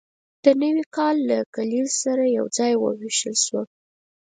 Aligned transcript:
د 0.43 0.45
نوي 0.61 0.83
کال 0.95 1.15
له 1.29 1.37
کلیز 1.55 1.89
سره 2.03 2.23
یوځای 2.37 2.73
وویشل 2.77 3.35
شوه. 3.45 3.63